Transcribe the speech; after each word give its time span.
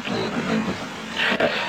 Guys. 0.00 1.68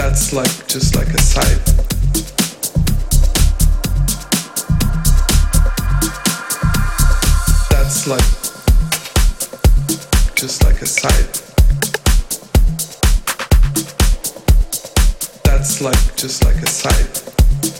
that's 0.00 0.32
like 0.32 0.66
just 0.66 0.96
like 0.96 1.08
a 1.08 1.20
side 1.20 1.60
that's 7.68 8.06
like 8.06 8.30
just 10.34 10.64
like 10.64 10.80
a 10.80 10.86
side 10.86 11.34
that's 15.44 15.82
like 15.82 16.16
just 16.16 16.44
like 16.46 16.56
a 16.56 16.66
side 16.66 17.79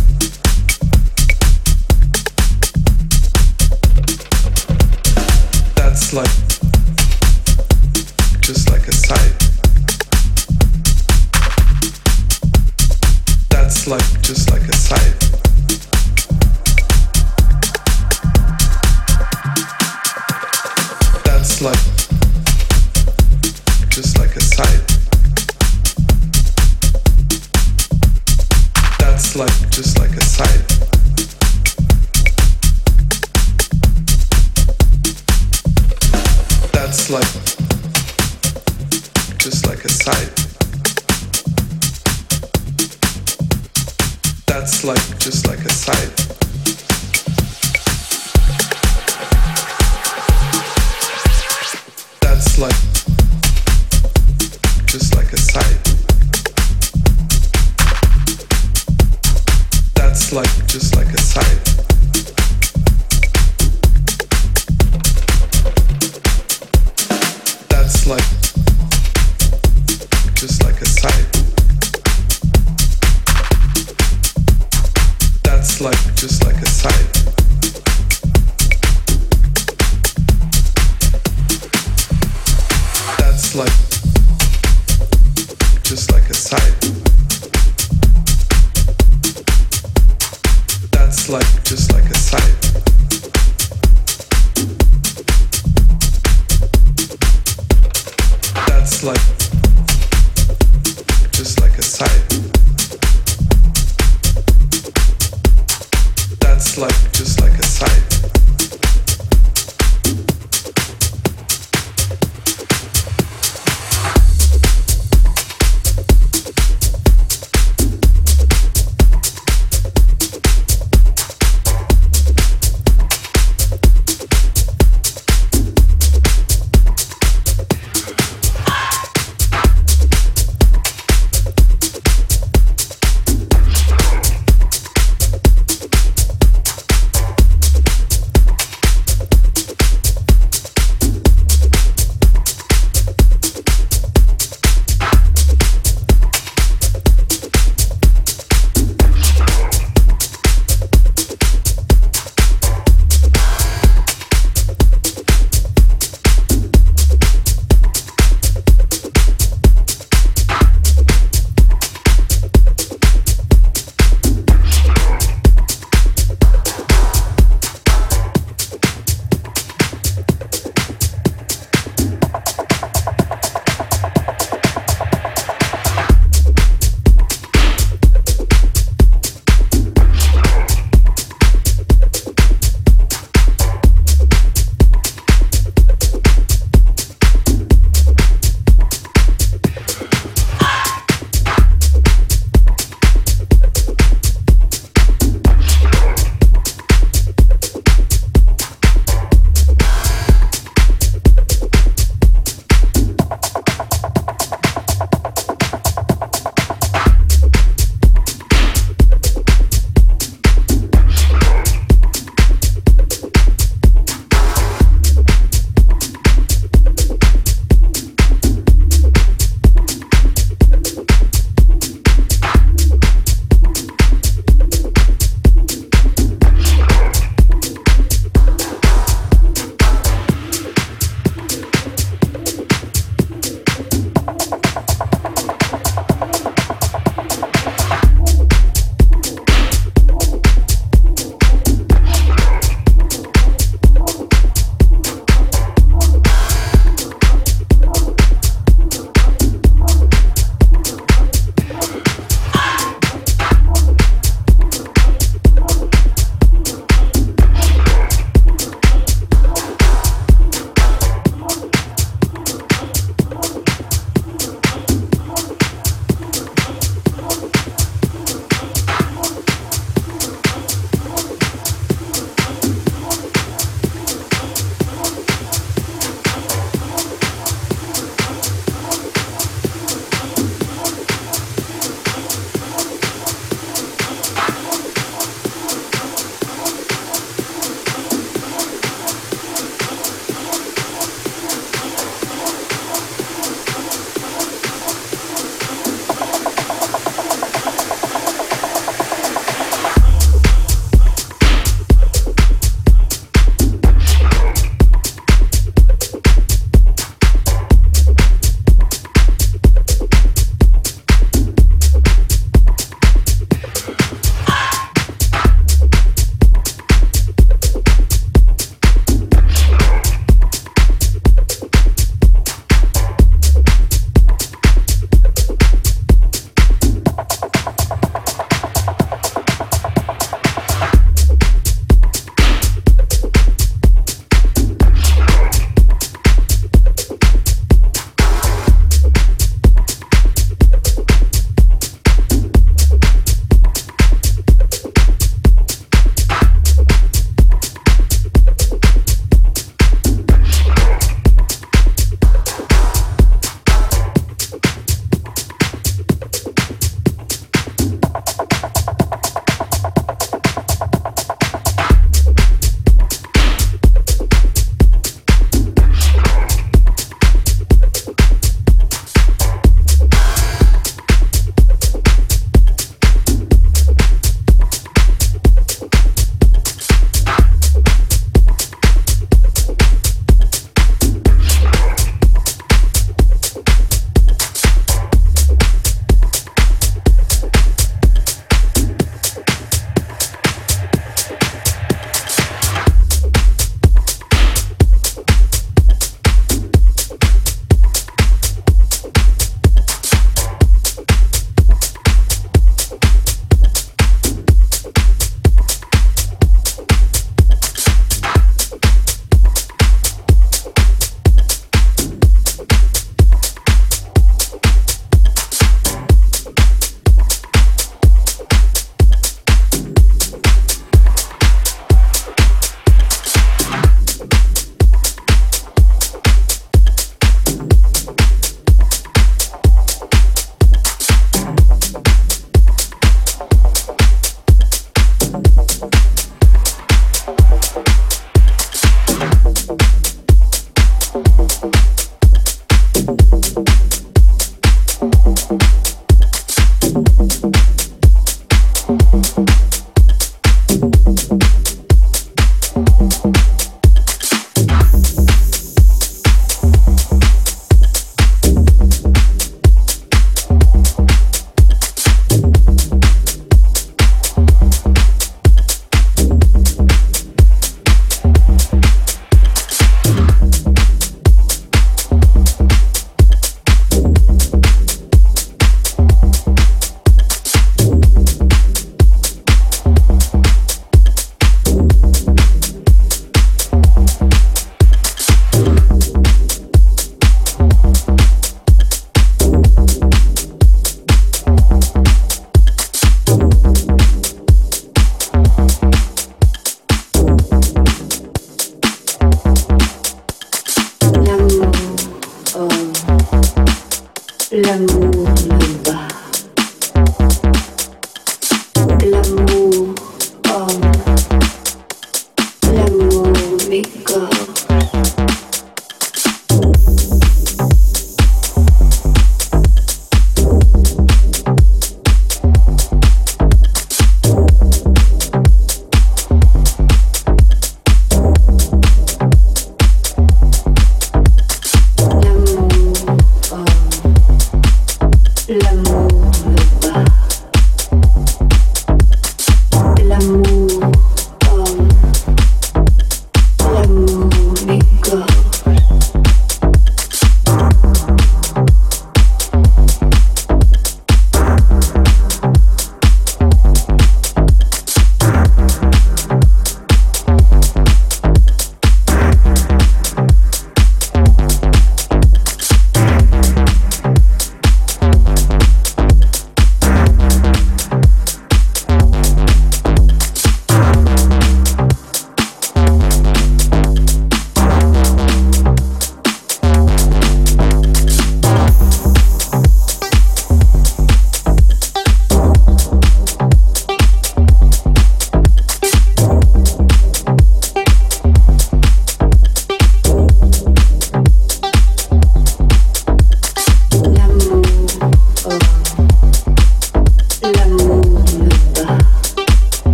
like 6.13 6.50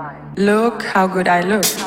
'Cause 0.00 1.28
I 1.28 1.40
look. 1.42 1.79